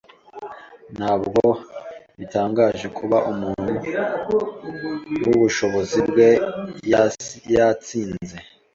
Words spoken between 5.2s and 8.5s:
wubushobozi bwe yatsinze.